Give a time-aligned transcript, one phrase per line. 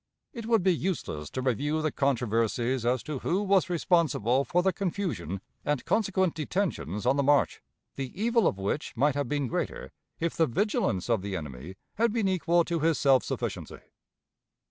[0.33, 4.73] It would be useless to review the controversies as to who was responsible for the
[4.73, 7.61] confusion and consequent detentions on the march,
[7.97, 12.11] the evil of which might have been greater if the vigilance of the enemy had
[12.11, 13.77] been equal to his self sufficiency.